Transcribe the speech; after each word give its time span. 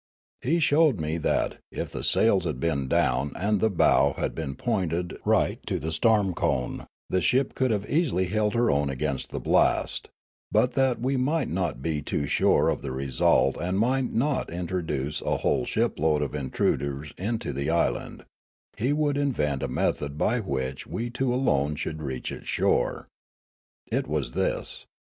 He 0.41 0.59
showed 0.59 0.99
me 0.99 1.19
that, 1.19 1.59
if 1.71 1.91
the 1.91 2.03
sails 2.03 2.45
had 2.45 2.59
been 2.59 2.87
down 2.87 3.33
and 3.35 3.59
the 3.59 3.69
bow 3.69 4.15
had 4.17 4.33
been 4.33 4.55
pointed 4.55 5.15
right 5.25 5.63
to 5.67 5.77
the 5.77 5.91
storm 5.91 6.33
cone, 6.33 6.87
the 7.11 7.21
ship 7.21 7.53
could 7.53 7.69
have 7.69 7.87
easily 7.87 8.25
held 8.25 8.55
her 8.55 8.71
own 8.71 8.89
against 8.89 9.29
the 9.29 9.39
blast; 9.39 10.09
but, 10.51 10.73
that 10.73 10.99
we 10.99 11.17
might 11.17 11.49
not 11.49 11.83
be 11.83 12.01
too 12.01 12.25
sure 12.25 12.69
of 12.69 12.81
the 12.81 12.91
result 12.91 13.55
and 13.61 13.77
might 13.77 14.11
not 14.11 14.51
intro 14.51 14.81
duce 14.81 15.21
a 15.21 15.37
whole 15.37 15.65
shipload 15.67 16.23
of 16.23 16.33
intruders 16.33 17.13
into 17.15 17.53
the 17.53 17.69
island, 17.69 18.25
he 18.77 18.91
would 18.91 19.17
invent 19.17 19.61
a 19.61 19.67
method 19.67 20.17
by 20.17 20.39
which 20.39 20.87
we 20.87 21.11
two 21.11 21.31
alone 21.31 21.75
should 21.75 22.01
reach 22.01 22.31
its 22.31 22.47
shore. 22.47 23.07
It 23.91 24.07
was 24.07 24.31
this. 24.31 24.87